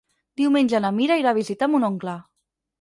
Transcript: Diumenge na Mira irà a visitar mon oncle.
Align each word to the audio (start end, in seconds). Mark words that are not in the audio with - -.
Diumenge 0.39 0.81
na 0.85 0.91
Mira 1.01 1.19
irà 1.25 1.35
a 1.35 1.39
visitar 1.41 1.71
mon 1.77 1.89
oncle. 1.93 2.19